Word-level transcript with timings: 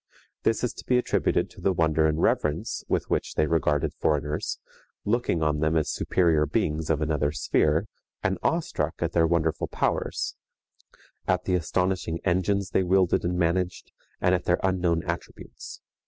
This 0.41 0.63
is 0.63 0.73
to 0.73 0.83
be 0.85 0.97
attributed 0.97 1.47
to 1.51 1.61
the 1.61 1.71
wonder 1.71 2.07
and 2.07 2.19
reverence 2.19 2.83
with 2.87 3.07
which 3.11 3.35
they 3.35 3.45
regarded 3.45 3.93
foreigners, 3.93 4.57
looking 5.05 5.43
on 5.43 5.59
them 5.59 5.77
as 5.77 5.91
superior 5.91 6.47
beings 6.47 6.89
of 6.89 7.01
another 7.03 7.31
sphere, 7.31 7.85
and 8.23 8.39
awestruck 8.41 8.95
at 8.97 9.11
their 9.11 9.27
wonderful 9.27 9.67
powers, 9.67 10.35
at 11.27 11.43
the 11.43 11.53
astonishing 11.53 12.19
engines 12.25 12.71
they 12.71 12.81
wielded 12.81 13.23
and 13.23 13.37
managed, 13.37 13.91
and 14.19 14.33
at 14.33 14.45
their 14.45 14.59
unknown 14.63 15.03
attributes. 15.03 15.81